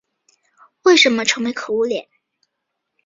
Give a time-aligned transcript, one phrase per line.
[0.81, 2.09] 为什么愁眉苦脸？